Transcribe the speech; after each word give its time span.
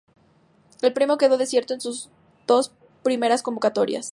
El 0.81 0.93
premio 0.93 1.19
quedó 1.19 1.37
desierto 1.37 1.75
en 1.75 1.79
sus 1.79 2.09
dos 2.47 2.71
primeras 3.03 3.43
convocatorias. 3.43 4.09